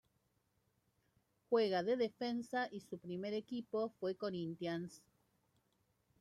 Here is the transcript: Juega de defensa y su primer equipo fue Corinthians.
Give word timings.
Juega 1.47 1.83
de 1.83 1.95
defensa 1.95 2.67
y 2.71 2.79
su 2.79 2.97
primer 2.97 3.35
equipo 3.35 3.93
fue 3.99 4.15
Corinthians. 4.15 5.03